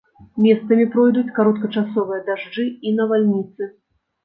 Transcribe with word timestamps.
Месцамі 0.45 0.85
пройдуць 0.95 1.33
кароткачасовыя 1.35 2.19
дажджы 2.31 2.67
і 2.87 2.97
навальніцы. 2.99 3.71